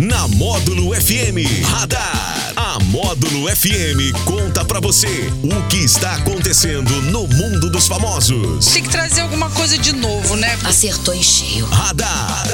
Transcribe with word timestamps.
na 0.00 0.26
Módulo 0.28 0.94
FM 0.94 1.66
Radar. 1.66 2.54
A 2.56 2.78
Módulo 2.84 3.54
FM 3.54 4.16
conta 4.24 4.64
pra 4.64 4.80
você 4.80 5.30
o 5.42 5.68
que 5.68 5.76
está 5.76 6.14
acontecendo 6.14 6.90
no 7.02 7.26
mundo 7.28 7.70
dos 7.70 7.86
famosos. 7.86 8.64
Tem 8.72 8.82
que 8.82 8.88
trazer 8.88 9.20
alguma 9.20 9.50
coisa 9.50 9.76
de 9.76 9.92
novo, 9.92 10.36
né? 10.36 10.58
Acertou 10.64 11.12
em 11.12 11.22
cheio. 11.22 11.66
Radar. 11.66 12.44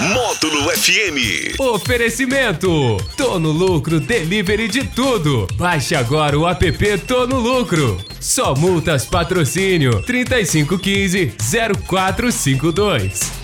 Módulo 0.00 0.68
FM. 0.70 1.60
Oferecimento: 1.60 2.96
Tô 3.16 3.38
no 3.38 3.52
Lucro 3.52 4.00
Delivery 4.00 4.66
de 4.66 4.82
tudo. 4.82 5.46
Baixe 5.54 5.94
agora 5.94 6.36
o 6.36 6.48
app 6.48 6.98
Tô 7.06 7.24
no 7.24 7.38
Lucro. 7.38 8.04
Só 8.18 8.52
multas 8.52 9.04
patrocínio 9.04 10.02
3515 10.02 11.34
0452. 11.88 13.41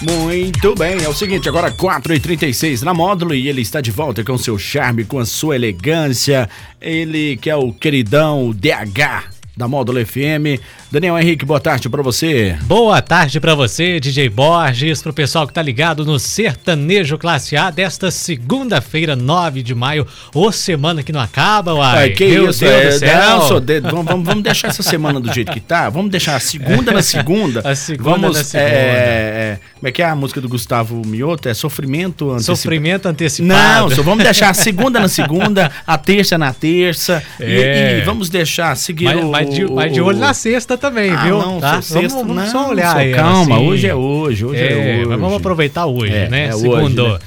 Muito 0.00 0.76
bem, 0.76 1.02
é 1.02 1.08
o 1.08 1.14
seguinte, 1.14 1.48
agora 1.48 1.72
4h36 1.72 2.82
na 2.82 2.94
módulo 2.94 3.34
e 3.34 3.48
ele 3.48 3.62
está 3.62 3.80
de 3.80 3.90
volta 3.90 4.22
com 4.22 4.38
seu 4.38 4.56
charme, 4.56 5.04
com 5.04 5.18
a 5.18 5.26
sua 5.26 5.56
elegância. 5.56 6.48
Ele 6.80 7.36
que 7.36 7.50
é 7.50 7.56
o 7.56 7.72
queridão 7.72 8.52
DH 8.52 9.37
da 9.58 9.66
Módulo 9.66 9.98
FM. 10.06 10.62
Daniel 10.90 11.18
Henrique, 11.18 11.44
boa 11.44 11.58
tarde 11.58 11.88
para 11.88 12.00
você. 12.00 12.56
Boa 12.62 13.02
tarde 13.02 13.40
para 13.40 13.56
você, 13.56 13.98
DJ 13.98 14.28
Borges, 14.28 15.02
pro 15.02 15.12
pessoal 15.12 15.48
que 15.48 15.52
tá 15.52 15.60
ligado 15.60 16.04
no 16.04 16.16
Sertanejo 16.20 17.18
Classe 17.18 17.56
A 17.56 17.68
desta 17.68 18.08
segunda-feira, 18.12 19.16
9 19.16 19.64
de 19.64 19.74
maio, 19.74 20.06
ou 20.32 20.52
semana 20.52 21.02
que 21.02 21.10
não 21.10 21.20
acaba, 21.20 21.74
uai. 21.74 21.98
Ai, 21.98 22.10
que 22.10 22.24
Meu 22.28 22.50
isso, 22.50 22.60
Deus 22.60 22.72
é, 22.72 22.88
do 22.90 22.98
céu. 23.00 23.38
não, 23.50 23.60
de- 23.60 23.80
vamos, 23.80 24.24
vamos- 24.24 24.42
deixar 24.44 24.68
essa 24.68 24.82
semana 24.84 25.18
do 25.18 25.32
jeito 25.34 25.50
que 25.50 25.58
tá. 25.60 25.90
Vamos 25.90 26.12
deixar 26.12 26.36
a 26.36 26.40
segunda 26.40 26.92
na 26.92 27.02
segunda. 27.02 27.60
A 27.68 27.74
segunda 27.74 28.10
vamos, 28.10 28.36
na 28.36 28.44
segunda. 28.44 28.70
é, 28.70 28.78
é, 28.78 29.58
como 29.74 29.88
é 29.88 29.92
que 29.92 30.00
é 30.00 30.04
a 30.04 30.14
música 30.14 30.40
do 30.40 30.48
Gustavo 30.48 31.02
Mioto? 31.04 31.48
É 31.48 31.54
sofrimento 31.54 32.30
antecipado. 32.30 32.56
Sofrimento 32.56 33.06
antecipado. 33.08 33.88
Não, 33.88 33.90
só 33.96 34.02
vamos 34.02 34.22
deixar 34.22 34.50
a 34.50 34.54
segunda 34.54 35.00
na 35.00 35.08
segunda, 35.08 35.70
a 35.84 35.98
terça 35.98 36.38
na 36.38 36.52
terça. 36.54 37.20
e- 37.40 37.44
É. 37.58 37.98
E, 37.98 38.04
vamos 38.04 38.28
deixar 38.30 38.76
seguir 38.76 39.04
Mas, 39.06 39.24
o. 39.24 39.30
mas 39.30 39.47
de, 39.48 39.70
mas 39.72 39.92
de 39.92 40.00
olho 40.00 40.18
na 40.18 40.34
sexta 40.34 40.76
também, 40.78 41.10
Ah, 41.10 41.24
viu? 41.24 41.38
não, 41.38 41.60
tá? 41.60 41.80
sexta, 41.82 42.18
vamos, 42.18 42.34
vamos 42.36 42.36
não, 42.36 42.52
só 42.52 42.68
olhar 42.70 42.90
sou- 42.92 43.00
aí. 43.00 43.12
calma, 43.12 43.56
assim. 43.56 43.66
hoje 43.68 43.86
é 43.86 43.94
hoje, 43.94 44.44
hoje 44.44 44.62
é 44.62 44.76
hoje. 44.98 45.06
mas 45.08 45.20
vamos 45.20 45.36
aproveitar 45.36 45.86
hoje, 45.86 46.14
É, 46.14 46.28
né? 46.28 46.46
é 46.46 46.54
hoje, 46.54 46.62
Segundou. 46.62 47.12
né? 47.14 47.18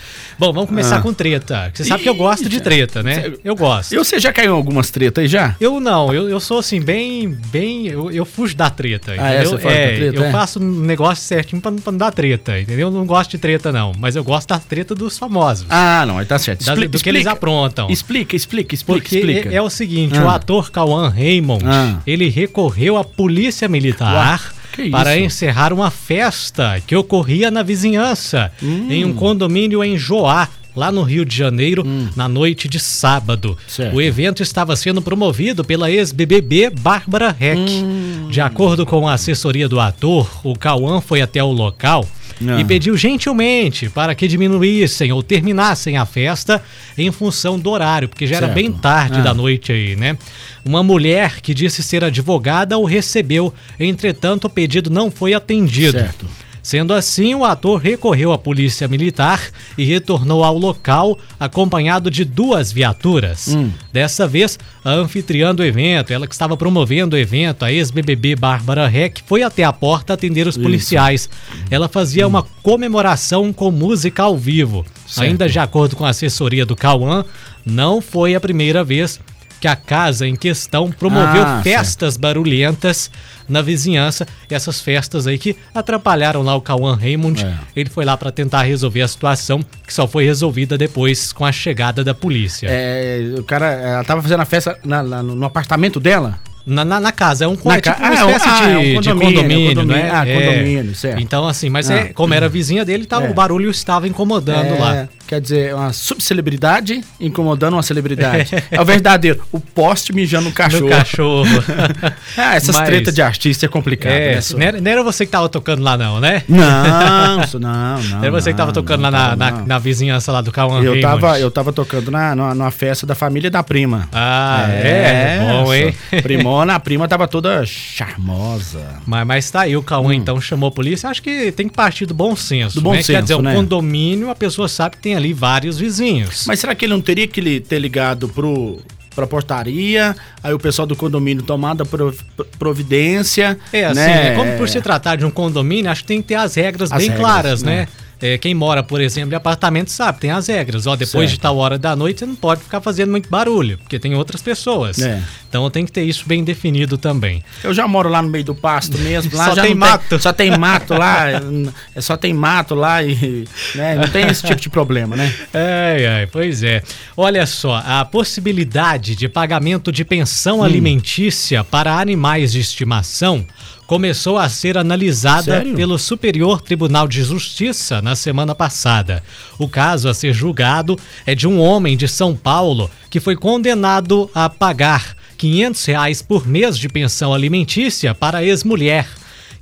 Bom, 0.42 0.52
vamos 0.52 0.70
começar 0.70 0.98
Ah. 0.98 1.02
com 1.04 1.14
treta. 1.14 1.72
Você 1.72 1.84
sabe 1.84 2.02
que 2.02 2.10
eu 2.10 2.16
gosto 2.16 2.50
de 2.50 2.60
treta, 2.60 3.04
né? 3.04 3.32
Eu 3.44 3.56
gosto. 3.56 3.94
E 3.94 3.98
você 4.00 4.20
já 4.20 4.34
caiu 4.34 4.54
em 4.54 4.56
algumas 4.56 4.90
tretas 4.90 5.22
aí 5.22 5.28
já? 5.28 5.56
Eu 5.62 5.80
não, 5.80 6.12
eu, 6.12 6.28
eu 6.28 6.40
sou 6.40 6.58
assim, 6.58 6.82
bem. 6.82 7.30
bem 7.52 7.86
eu, 7.86 8.10
eu 8.10 8.26
fujo 8.26 8.56
da 8.56 8.68
treta. 8.68 9.12
Ah, 9.20 9.34
é? 9.36 9.42
Entendeu? 9.44 9.60
Foge 9.60 9.64
da 9.64 9.70
treta, 9.72 10.16
eu 10.18 10.24
é? 10.24 10.32
faço 10.32 10.60
um 10.60 10.80
negócio 10.82 11.24
certinho 11.24 11.62
pra, 11.62 11.72
pra 11.72 11.92
não 11.92 11.98
dar 12.00 12.10
treta, 12.12 12.60
entendeu? 12.60 12.88
Eu 12.88 12.92
não 12.92 13.06
gosto 13.06 13.30
de 13.30 13.38
treta, 13.38 13.72
não. 13.72 13.92
Mas 14.00 14.16
eu 14.16 14.24
gosto 14.24 14.48
da 14.50 14.58
treta 14.58 14.96
dos 14.96 15.16
famosos. 15.16 15.68
Ah, 15.70 16.06
não, 16.08 16.18
aí 16.18 16.26
tá 16.26 16.40
certo. 16.40 16.66
da- 16.66 16.74
do 16.74 16.98
que 17.00 17.08
eles 17.10 17.28
aprontam. 17.28 17.88
Explica, 17.92 18.36
explica, 18.36 18.74
explica, 18.74 19.00
Porque 19.00 19.18
explica. 19.20 19.50
é, 19.50 19.56
é 19.58 19.62
o 19.62 19.70
seguinte, 19.70 20.18
Ah. 20.18 20.26
o 20.26 20.30
ator 20.30 20.72
Cauã 20.72 21.08
Raymond, 21.08 21.64
Ah. 21.68 22.00
ele 22.08 22.30
recorreu 22.30 22.98
à 22.98 23.04
polícia 23.04 23.68
militar 23.70 24.52
que 24.72 24.90
para 24.90 25.16
isso? 25.16 25.26
encerrar 25.26 25.74
uma 25.74 25.90
festa 25.92 26.82
que 26.86 26.96
ocorria 26.96 27.50
na 27.52 27.64
vizinhança, 27.64 28.52
Hum. 28.62 28.88
em 28.90 29.06
um 29.06 29.14
condomínio 29.14 29.84
em 29.84 29.98
Joá, 29.98 30.48
lá 30.76 30.92
no 30.92 31.04
Rio 31.04 31.26
de 31.26 31.36
Janeiro, 31.36 31.84
na 32.16 32.30
noite 32.30 32.68
de 32.70 32.80
sábado. 32.80 33.52
Hum. 33.60 33.64
Certo. 33.68 33.96
O 33.96 34.02
evento 34.02 34.42
estava 34.42 34.76
sendo 34.76 35.02
promovido 35.02 35.64
pela 35.66 35.92
ex-BBB 35.92 36.70
Bárbara 36.70 37.36
Heck. 37.40 37.60
Hum. 37.60 38.28
De 38.30 38.40
acordo 38.40 38.86
com 38.86 39.08
a 39.08 39.14
assessoria 39.14 39.68
do 39.68 39.80
ator, 39.80 40.30
o 40.44 40.58
Cauã 40.58 41.02
foi 41.02 41.22
até 41.22 41.44
o 41.44 41.52
local 41.52 42.08
Ah. 42.48 42.60
e 42.60 42.66
pediu 42.66 42.96
gentilmente 42.98 43.90
para 43.90 44.16
que 44.16 44.28
diminuíssem 44.28 45.12
ou 45.12 45.22
terminassem 45.22 45.98
a 45.98 46.06
festa 46.06 46.64
em 46.98 47.12
função 47.12 47.60
do 47.60 47.70
horário, 47.70 48.08
porque 48.10 48.26
já 48.28 48.38
era 48.38 48.48
Certo. 48.48 48.56
bem 48.56 48.72
tarde 48.72 49.20
Ah. 49.20 49.24
da 49.24 49.34
noite 49.34 49.72
aí, 49.72 49.96
né? 49.96 50.18
Uma 50.66 50.82
mulher 50.84 51.42
que 51.42 51.54
disse 51.54 51.84
ser 51.84 52.04
advogada 52.04 52.78
o 52.78 52.86
recebeu, 52.86 53.54
entretanto 53.80 54.46
o 54.46 54.50
pedido 54.50 54.90
não 54.90 55.12
foi 55.12 55.34
atendido. 55.34 55.92
Certo. 56.00 56.26
Sendo 56.64 56.94
assim, 56.94 57.34
o 57.34 57.44
ator 57.44 57.80
recorreu 57.80 58.32
à 58.32 58.38
polícia 58.38 58.88
militar 58.88 59.42
e 59.78 59.84
retornou 59.84 60.44
ao 60.44 60.58
local 60.58 61.18
acompanhado 61.40 62.12
de 62.12 62.24
duas 62.24 62.72
viaturas. 62.72 63.48
Hum. 63.50 63.72
Dessa 63.92 64.28
vez, 64.28 64.60
a 64.84 64.92
anfitriã 64.92 65.56
do 65.56 65.64
evento, 65.64 66.14
ela 66.14 66.28
que 66.28 66.34
estava 66.34 66.56
promovendo 66.56 67.16
o 67.16 67.20
evento, 67.20 67.66
a 67.66 67.72
ex-BBB 67.72 68.36
Bárbara 68.36 68.92
Heck, 68.92 69.24
foi 69.26 69.42
até 69.44 69.64
a 69.64 69.74
porta 69.74 70.14
atender 70.14 70.48
os 70.48 70.58
policiais. 70.58 71.30
Ela 71.70 71.88
fazia 71.88 72.28
uma 72.28 72.44
comemoração 72.62 73.52
com 73.52 73.72
música 73.72 74.24
ao 74.24 74.38
vivo. 74.38 74.86
Certo. 75.08 75.28
Ainda 75.28 75.50
de 75.50 75.60
acordo 75.60 75.96
com 75.96 76.06
a 76.06 76.10
assessoria 76.10 76.66
do 76.66 76.76
Cauã, 76.76 77.26
não 77.66 78.02
foi 78.02 78.36
a 78.36 78.40
primeira 78.40 78.84
vez 78.84 79.20
que 79.62 79.68
a 79.68 79.76
casa 79.76 80.28
em 80.28 80.36
questão 80.36 80.92
promoveu 80.92 81.44
Ah, 81.44 81.62
festas 81.64 82.18
barulhentas 82.18 83.12
na 83.48 83.62
vizinhança. 83.62 84.28
Essas 84.50 84.82
festas 84.82 85.28
aí 85.28 85.38
que 85.38 85.56
atrapalharam 85.74 86.42
lá 86.42 86.56
o 86.56 86.62
Cauã 86.62 86.96
Raymond. 86.96 87.46
É. 87.46 87.54
Ele 87.76 87.90
foi 87.90 88.04
lá 88.04 88.18
para 88.18 88.32
tentar 88.32 88.64
resolver 88.64 89.02
a 89.04 89.08
situação, 89.08 89.62
que 89.86 89.94
só 89.94 90.08
foi 90.08 90.26
resolvida 90.26 90.78
depois 90.80 91.32
com 91.32 91.46
a 91.46 91.52
chegada 91.52 92.04
da 92.04 92.14
polícia. 92.16 92.68
É, 92.72 93.36
o 93.38 93.44
cara, 93.44 93.68
ela 93.72 94.04
tava 94.04 94.22
fazendo 94.22 94.42
a 94.42 94.46
festa 94.46 94.78
na- 94.84 95.04
na- 95.04 95.22
no 95.24 95.46
apartamento 95.46 96.00
dela? 96.00 96.40
Na, 96.66 96.86
na, 96.86 97.00
na 97.00 97.12
casa, 97.12 97.46
é 97.46 97.48
um, 97.48 97.58
Na 97.66 97.76
é 97.78 97.82
tipo 97.82 97.96
ca- 97.98 98.02
uma 98.04 98.10
ah, 98.16 98.20
é 98.20 98.24
um- 98.26 98.30
espécie 98.30 98.50
ah, 98.50 98.56
de, 98.56 98.64
é 98.64 98.78
um 98.78 99.02
de 99.02 99.10
condomínio, 99.10 99.36
condomínio, 99.42 99.68
condomínio. 99.76 100.04
né? 100.04 100.12
Ah, 100.14 100.28
É. 100.28 100.34
condomínio, 100.40 100.96
certo. 100.96 101.20
Então, 101.22 101.48
assim, 101.48 101.70
mas 101.70 101.90
Ah. 101.90 101.96
é, 101.96 102.04
como 102.14 102.34
era 102.34 102.48
vizinha 102.48 102.86
dele, 102.86 103.06
tava, 103.06 103.26
É. 103.28 103.30
o 103.30 103.34
barulho 103.34 103.70
estava 103.72 104.08
incomodando 104.08 104.76
É, 104.76 104.80
lá. 104.80 105.10
Quer 105.28 105.40
dizer, 105.40 105.74
uma 105.74 105.94
subcelebridade 105.94 107.02
incomodando 107.20 107.74
uma 107.74 107.84
celebridade. 107.84 108.52
é 108.70 108.82
o 108.82 108.86
verdadeiro. 108.86 109.42
O 109.52 109.60
poste 109.62 110.14
mijando 110.14 110.46
no 110.50 110.52
cachorro. 110.52 110.84
No 110.84 110.90
cachorro. 110.90 111.46
Ah, 112.38 112.56
essas 112.56 112.76
Mas- 112.78 112.86
tretas 112.88 113.14
de 113.14 113.22
artista 113.22 113.66
é 113.66 113.70
complicado, 113.70 114.12
É, 114.14 114.36
né? 114.36 114.42
não, 114.54 114.62
era, 114.62 114.82
não 114.82 114.92
era 114.92 115.04
você 115.04 115.26
que 115.26 115.32
tava 115.32 115.50
tocando 115.50 115.82
lá, 115.84 115.98
não, 115.98 116.20
né? 116.20 116.44
Não, 116.48 117.42
isso 117.44 117.60
não, 117.60 117.98
não. 118.02 118.10
Não 118.10 118.22
era 118.24 118.32
você 118.32 118.52
que 118.52 118.58
tava 118.58 118.72
tocando 118.72 119.02
não, 119.02 119.10
lá 119.10 119.36
na, 119.36 119.52
na, 119.52 119.52
na 119.66 119.80
vizinhança 119.80 120.32
lá 120.32 120.42
do 120.42 120.52
Cauã 120.52 120.82
Eu 120.84 121.00
tava, 121.02 121.40
eu 121.40 121.52
tava 121.52 121.74
tocando 121.74 122.10
na, 122.12 122.36
numa, 122.36 122.54
numa 122.56 122.72
festa 122.72 123.06
da 123.06 123.16
família 123.16 123.50
da 123.52 123.62
prima. 123.64 124.08
Ah, 124.12 124.66
é, 124.70 125.40
bom, 125.40 125.60
hein? 125.60 125.61
Primona, 126.22 126.76
a 126.76 126.80
prima 126.80 127.08
tava 127.08 127.28
toda 127.28 127.66
charmosa. 127.66 129.02
Mas, 129.06 129.28
mas 129.28 129.52
tá 129.52 129.62
aí, 129.62 129.76
o 129.76 129.84
Cauã 129.84 130.14
então 130.14 130.40
chamou 130.40 130.70
a 130.70 130.72
polícia. 130.72 131.10
Acho 131.10 131.22
que 131.22 131.52
tem 131.52 131.68
que 131.68 131.74
partir 131.76 132.06
do 132.06 132.14
bom 132.14 132.36
senso. 132.36 132.76
Do 132.76 132.82
bom 132.82 132.92
né? 132.92 132.98
Quer 132.98 133.04
senso, 133.04 133.22
dizer, 133.22 133.36
um 133.36 133.42
né? 133.42 133.54
condomínio, 133.56 134.30
a 134.30 134.36
pessoa 134.36 134.68
sabe 134.68 134.98
que 134.98 135.02
tem 135.02 135.16
ali 135.16 135.34
vários 135.34 135.78
vizinhos. 135.78 136.46
Mas 136.48 136.60
será 136.60 136.76
que 136.76 136.86
ele 136.86 136.94
não 136.94 137.02
teria 137.02 137.28
que 137.28 137.60
ter 137.62 137.80
ligado 137.80 138.28
pro, 138.30 138.80
pra 139.16 139.28
portaria, 139.28 140.16
aí 140.44 140.54
o 140.54 140.60
pessoal 140.60 140.86
do 140.86 140.96
condomínio 140.96 141.44
tomada 141.44 141.86
prov- 141.86 142.20
providência? 142.58 143.58
É, 143.72 143.86
assim, 143.86 143.96
né? 144.00 144.30
né? 144.30 144.36
como 144.36 144.58
por 144.58 144.70
se 144.70 144.82
tratar 144.82 145.16
de 145.18 145.26
um 145.26 145.32
condomínio, 145.32 145.92
acho 145.92 146.02
que 146.02 146.08
tem 146.08 146.22
que 146.22 146.30
ter 146.30 146.36
as 146.36 146.56
regras 146.56 146.92
As 146.92 146.98
bem 146.98 147.10
regras, 147.10 147.20
claras, 147.20 147.64
né? 147.64 147.76
né? 147.82 147.88
É, 148.22 148.38
quem 148.38 148.54
mora, 148.54 148.84
por 148.84 149.02
exemplo, 149.02 149.34
em 149.34 149.36
apartamento 149.36 149.90
sabe, 149.92 150.20
tem 150.20 150.32
as 150.32 150.48
regras. 150.48 150.86
Ó, 150.88 150.96
depois 150.96 151.30
de 151.30 151.36
Certo. 151.36 151.42
tal 151.42 151.58
hora 151.58 151.78
da 151.80 151.96
noite, 151.96 152.20
você 152.20 152.26
não 152.26 152.36
pode 152.36 152.62
ficar 152.62 152.80
fazendo 152.82 153.10
muito 153.12 153.30
barulho, 153.30 153.78
porque 153.80 153.98
tem 153.98 154.14
outras 154.16 154.42
pessoas. 154.42 155.00
É. 155.00 155.22
Então 155.50 155.70
tem 155.70 155.86
que 155.86 155.92
ter 155.92 156.04
isso 156.04 156.24
bem 156.28 156.44
definido 156.44 156.98
também. 156.98 157.44
Eu 157.64 157.74
já 157.74 157.88
moro 157.88 158.10
lá 158.10 158.22
no 158.22 158.30
meio 158.30 158.44
do 158.46 158.56
pasto 158.56 158.98
mesmo. 159.00 159.36
Lá 159.36 159.46
Só 159.46 159.56
já 159.56 159.62
tem 159.64 159.76
mato. 159.76 160.20
só 160.20 160.32
tem 160.34 160.58
mato 160.58 160.94
lá. 160.94 161.28
é, 161.96 162.02
só 162.02 162.16
tem 162.16 162.34
mato 162.34 162.76
lá 162.76 163.02
e 163.04 163.46
né, 163.76 163.96
não 163.96 164.08
tem 164.08 164.28
esse 164.28 164.44
tipo 164.46 164.62
de 164.62 164.70
problema, 164.70 165.16
né? 165.16 165.34
Ai, 165.54 166.06
ai, 166.06 166.28
pois 166.28 166.64
é. 166.64 166.84
Olha 167.18 167.46
só, 167.46 167.82
a 167.86 168.06
possibilidade 168.06 169.16
de 169.16 169.28
pagamento 169.28 169.92
de 169.92 170.06
pensão 170.06 170.60
Hum. 170.60 170.64
alimentícia 170.64 171.64
para 171.64 171.98
animais 172.00 172.52
de 172.52 172.60
estimação 172.60 173.46
começou 173.92 174.38
a 174.38 174.48
ser 174.48 174.78
analisada 174.78 175.44
Sério? 175.58 175.76
pelo 175.76 176.00
Superior 176.00 176.62
Tribunal 176.62 177.10
de 177.10 177.22
Justiça 177.24 178.02
na 178.02 178.16
semana 178.16 178.56
passada. 178.56 179.22
O 179.60 179.68
caso 179.68 180.08
a 180.08 180.14
ser 180.14 180.32
julgado 180.32 180.98
é 181.26 181.36
de 181.36 181.46
um 181.46 181.60
homem 181.60 181.98
de 181.98 182.08
São 182.08 182.34
Paulo 182.34 182.90
que 183.10 183.20
foi 183.20 183.36
condenado 183.36 184.32
a 184.34 184.50
pagar 184.50 185.14
500 185.38 185.84
reais 185.84 186.22
por 186.22 186.48
mês 186.48 186.78
de 186.78 186.88
pensão 186.88 187.34
alimentícia 187.34 188.16
para 188.16 188.38
a 188.38 188.44
ex-mulher 188.46 189.10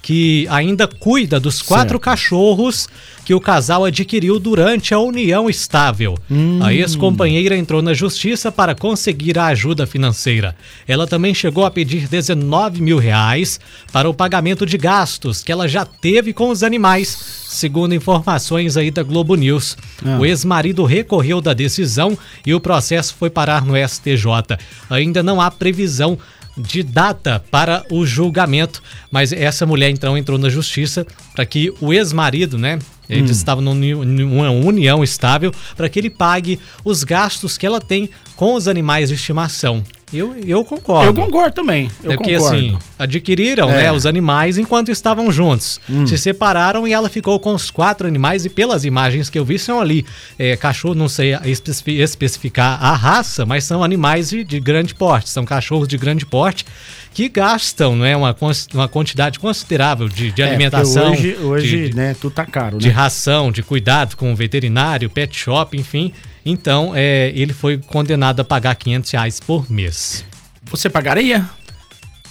que 0.02 0.48
ainda 0.50 0.88
cuida 0.88 1.40
dos 1.40 1.62
quatro 1.62 1.96
Certo. 1.96 2.00
cachorros 2.00 2.88
que 3.26 3.34
o 3.34 3.40
casal 3.40 3.86
adquiriu 3.86 4.40
durante 4.40 4.94
a 4.94 5.00
união 5.00 5.50
estável. 5.50 6.18
A 6.64 6.74
ex-companheira 6.74 7.56
entrou 7.56 7.82
na 7.82 7.94
justiça 7.94 8.52
para 8.52 8.74
conseguir 8.74 9.38
a 9.38 9.48
ajuda 9.48 9.86
financeira. 9.86 10.56
Ela 10.88 11.06
também 11.06 11.34
chegou 11.34 11.66
a 11.66 11.70
pedir 11.70 12.08
19 12.08 12.82
mil 12.82 12.98
reais 12.98 13.60
para 13.92 14.10
o 14.10 14.14
pagamento 14.14 14.66
de 14.66 14.78
gastos 14.78 15.44
que 15.44 15.52
ela 15.52 15.68
já 15.68 15.86
teve 15.86 16.34
com 16.34 16.50
os 16.50 16.64
animais, 16.64 17.46
segundo 17.50 17.94
informações 17.94 18.78
aí 18.78 18.90
da 18.90 19.04
Globo 19.04 19.36
News. 19.36 19.78
O 20.20 20.26
ex-marido 20.26 20.84
recorreu 20.86 21.40
da 21.42 21.54
decisão 21.54 22.18
e 22.46 22.54
o 22.54 22.60
processo 22.60 23.14
foi 23.14 23.30
parar 23.30 23.64
no 23.66 23.74
STJ. 23.76 24.58
Ainda 24.90 25.22
não 25.22 25.40
há 25.42 25.52
previsão 25.52 26.18
de 26.60 26.84
data 26.84 27.44
para 27.50 27.84
o 27.92 28.06
julgamento, 28.06 28.82
mas 29.12 29.32
essa 29.32 29.66
mulher 29.66 29.90
então 29.90 30.18
entrou 30.18 30.38
na 30.38 30.50
justiça 30.50 31.06
para 31.34 31.46
que 31.46 31.74
o 31.80 31.94
ex-marido, 31.94 32.58
né, 32.58 32.80
eles 33.10 33.30
Hum. 33.30 33.34
estavam 33.34 33.64
num- 33.64 34.04
numa 34.06 34.52
união 34.52 35.04
estável 35.04 35.52
para 35.76 35.90
que 35.90 35.98
ele 35.98 36.10
pague 36.10 36.60
os 36.84 37.04
gastos 37.04 37.58
que 37.58 37.66
ela 37.66 37.80
tem 37.82 38.10
com 38.36 38.54
os 38.54 38.68
animais 38.68 39.10
de 39.10 39.16
estimação. 39.16 39.84
Eu, 40.12 40.36
eu 40.46 40.66
concordo. 40.66 41.06
Eu 41.08 41.14
concordo 41.14 41.54
também. 41.54 41.90
Eu 42.04 42.14
é 42.14 42.16
porque 42.18 42.34
concordo. 42.36 42.56
assim, 42.58 42.78
adquiriram 42.98 43.70
É. 43.70 43.74
Hum. 43.74 43.78
né, 43.78 43.92
os 43.92 44.06
animais 44.06 44.58
enquanto 44.58 44.90
estavam 44.90 45.32
juntos. 45.32 45.80
Se 46.08 46.18
separaram 46.18 46.88
e 46.88 46.94
ela 46.94 47.10
ficou 47.10 47.40
com 47.40 47.54
os 47.54 47.70
quatro 47.70 48.08
animais 48.08 48.46
e 48.46 48.50
pelas 48.50 48.86
imagens 48.86 49.30
que 49.30 49.38
eu 49.38 49.46
vi 49.46 49.60
são 49.60 49.80
ali 49.80 50.06
é, 50.38 50.56
cachorro, 50.58 50.96
não 50.96 51.08
sei 51.08 51.36
especifi- 51.46 52.00
especificar 52.02 52.84
a 52.84 52.96
raça, 52.96 53.46
mas 53.46 53.64
são 53.64 53.84
animais 53.84 54.30
de, 54.30 54.44
de 54.44 54.60
grande 54.60 54.96
porte, 54.96 55.30
são 55.30 55.46
cachorros 55.46 55.88
de 55.88 55.98
grande 55.98 56.26
porte 56.26 56.66
que 57.14 57.28
gastam 57.28 57.96
né, 57.96 58.16
uma, 58.16 58.36
uma 58.74 58.88
quantidade 58.88 59.40
considerável 59.40 60.08
de, 60.08 60.32
de 60.32 60.42
É, 60.42 60.48
alimentação, 60.48 61.12
Hoje, 61.12 61.38
hoje 61.42 61.90
de, 61.90 61.96
né, 61.96 62.16
tudo 62.20 62.34
tá 62.34 62.46
caro, 62.46 62.76
né? 62.78 62.82
de 62.82 62.90
ração, 62.90 63.52
de 63.52 63.62
cuidado 63.64 64.16
com 64.16 64.32
o 64.32 64.36
veterinário, 64.36 65.10
pet 65.10 65.36
shop, 65.38 65.76
enfim. 65.78 66.12
Então, 66.46 66.94
é, 66.96 67.32
ele 67.36 67.54
foi 67.54 67.78
condenado 67.78 68.40
a 68.40 68.44
pagar 68.44 68.76
500 68.76 69.12
reais 69.12 69.40
por 69.40 69.70
mês. 69.70 70.26
Você 70.64 70.90
pagaria? 70.90 71.48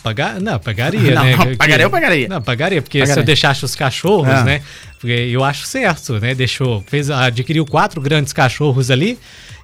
Pagar, 0.09 0.41
não, 0.41 0.59
pagaria, 0.59 1.15
Não, 1.15 1.25
né? 1.25 1.37
não, 1.37 1.57
pagaria 1.57 1.87
ou 1.87 1.91
pagaria? 1.91 2.29
Não, 2.29 2.41
pagaria, 2.43 2.81
porque 2.83 2.99
se 2.99 3.03
Pagaria. 3.03 3.21
eu 3.23 3.27
deixasse 3.27 3.65
os 3.65 3.75
cachorros, 3.75 4.29
Ah. 4.29 4.43
né? 4.45 4.63
Porque 4.99 5.13
eu 5.13 5.45
acho 5.45 5.65
certo, 5.67 6.19
né? 6.19 6.35
Deixou, 6.35 6.83
fez, 6.89 7.11
adquiriu 7.11 7.65
quatro 7.67 8.01
grandes 8.01 8.33
cachorros 8.33 8.91
ali, 8.91 9.17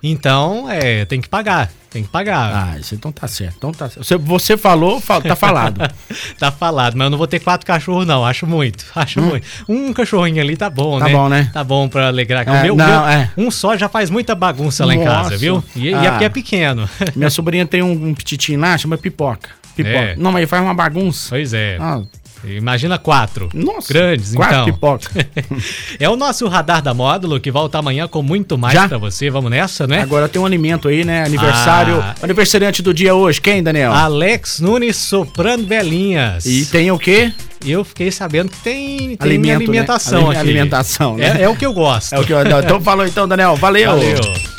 então 0.02 0.70
é, 0.70 1.04
tem 1.06 1.20
que 1.20 1.28
pagar, 1.28 1.72
tem 1.90 2.02
que 2.04 2.08
pagar. 2.08 2.52
Ah, 2.74 2.78
isso 2.78 2.94
então 2.94 3.10
tá 3.10 3.26
certo. 3.26 3.54
Então 3.56 3.72
tá 3.72 3.88
certo. 3.88 4.04
Você, 4.04 4.16
você 4.16 4.56
falou, 4.56 5.00
fa- 5.00 5.20
tá 5.20 5.34
falado. 5.34 5.80
Tá 6.38 6.52
falado, 6.52 6.94
mas 6.96 7.06
eu 7.06 7.10
não 7.10 7.18
vou 7.18 7.26
ter 7.26 7.40
quatro 7.40 7.66
cachorros, 7.66 8.06
não. 8.06 8.24
Acho 8.24 8.46
muito. 8.46 8.84
Acho 8.94 9.20
muito. 9.22 9.46
Um 9.68 9.92
cachorrinho 9.92 10.40
ali 10.42 10.56
tá 10.56 10.68
bom, 10.68 10.96
Hum? 10.96 10.98
Tá 11.00 11.06
né? 11.06 11.12
bom, 11.12 11.28
né? 11.28 11.50
Tá 11.52 11.64
bom 11.64 11.88
pra 11.88 12.08
alegrar. 12.08 12.46
É, 12.46 12.62
meu, 12.64 12.76
não, 12.76 12.86
meu- 12.86 13.08
é. 13.08 13.30
Um 13.36 13.50
só 13.50 13.76
já 13.76 13.88
faz 13.88 14.10
muita 14.10 14.34
bagunça 14.34 14.84
lá 14.84 14.94
em 14.94 15.02
casa, 15.02 15.30
Nossa. 15.30 15.36
viu? 15.38 15.64
E, 15.74 15.88
e 15.88 15.94
Ah. 15.94 16.04
é 16.04 16.10
porque 16.10 16.24
é 16.24 16.28
pequeno. 16.28 16.88
Minha 17.16 17.30
sobrinha 17.30 17.64
tem 17.66 17.82
um, 17.82 18.08
um 18.08 18.14
petitinho 18.14 18.60
lá, 18.60 18.76
chama 18.76 18.98
pipoca. 18.98 19.48
Pipoca. 19.76 19.96
É. 19.96 20.16
Não, 20.16 20.32
mas 20.32 20.48
faz 20.48 20.62
uma 20.62 20.74
bagunça. 20.74 21.26
Pois 21.30 21.52
é. 21.52 21.76
Ah, 21.80 22.02
Imagina 22.46 22.98
quatro. 22.98 23.48
nossa. 23.54 23.90
Grandes, 23.92 24.34
quatro 24.34 24.54
então. 24.54 24.74
pipoca. 24.74 25.08
É 25.98 26.08
o 26.10 26.16
nosso 26.16 26.46
radar 26.46 26.82
da 26.82 26.92
módulo 26.92 27.40
que 27.40 27.50
volta 27.50 27.78
amanhã 27.78 28.06
com 28.06 28.22
muito 28.22 28.58
mais 28.58 28.78
pra 28.86 28.98
você. 28.98 29.30
Vamos 29.30 29.50
nessa, 29.50 29.86
né? 29.86 30.02
Agora 30.02 30.28
tem 30.28 30.40
um 30.42 30.44
alimento 30.44 30.88
aí, 30.88 31.04
né? 31.04 31.24
Aniversário. 31.24 32.00
Ah. 32.02 32.14
Aniversariante 32.22 32.82
do 32.82 32.92
dia 32.92 33.14
hoje. 33.14 33.40
Quem, 33.40 33.62
Daniel? 33.62 33.92
Alex 33.92 34.60
Nunes 34.60 34.96
soprando 34.96 35.66
velhinhas. 35.66 36.44
E 36.44 36.66
tem 36.66 36.90
o 36.90 36.98
quê? 36.98 37.32
eu 37.66 37.82
fiquei 37.82 38.10
sabendo 38.10 38.50
que 38.50 38.58
tem, 38.58 38.98
tem 38.98 39.16
Alimento, 39.20 39.58
né? 39.60 39.64
alimentação 39.64 40.18
Ali- 40.28 40.36
aqui. 40.36 40.38
alimentação, 40.40 41.16
né? 41.16 41.36
É, 41.38 41.42
é 41.44 41.48
o 41.48 41.56
que 41.56 41.64
eu 41.64 41.72
gosto. 41.72 42.12
É 42.14 42.18
o 42.18 42.24
que 42.26 42.30
eu. 42.32 42.38
Então 42.62 42.78
falou 42.78 43.06
então, 43.06 43.26
Daniel. 43.26 43.56
Valeu. 43.56 43.90
Valeu. 43.92 44.53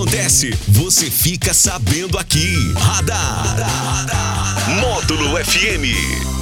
Acontece, 0.00 0.50
você 0.66 1.10
fica 1.10 1.52
sabendo 1.52 2.18
aqui. 2.18 2.72
Radar. 2.74 3.66
Módulo 4.80 5.36
FM. 5.44 6.39